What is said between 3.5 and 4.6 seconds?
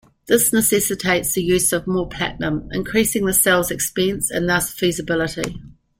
expense and